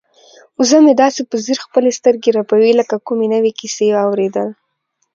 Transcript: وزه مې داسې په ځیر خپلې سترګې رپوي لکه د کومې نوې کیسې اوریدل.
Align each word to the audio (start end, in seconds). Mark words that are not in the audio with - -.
وزه 0.59 0.77
مې 0.85 0.93
داسې 1.03 1.21
په 1.29 1.35
ځیر 1.45 1.57
خپلې 1.65 1.89
سترګې 1.99 2.29
رپوي 2.39 2.71
لکه 2.79 2.95
د 2.99 3.03
کومې 3.07 3.27
نوې 3.33 3.51
کیسې 3.59 3.87
اوریدل. 4.05 4.49